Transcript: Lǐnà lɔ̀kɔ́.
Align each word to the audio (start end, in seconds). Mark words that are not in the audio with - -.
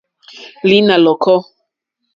Lǐnà 0.69 0.95
lɔ̀kɔ́. 1.05 1.37